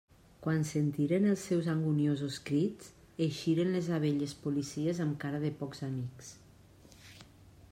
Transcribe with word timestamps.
Quan 0.43 0.63
sentiren 0.67 1.25
els 1.33 1.41
seus 1.49 1.67
anguniosos 1.73 2.37
crits, 2.47 2.89
eixiren 3.25 3.69
les 3.75 3.91
abelles 3.99 4.33
policies 4.47 5.03
amb 5.05 5.21
cara 5.25 5.43
de 5.45 5.53
pocs 5.61 5.85
amics. 5.89 6.33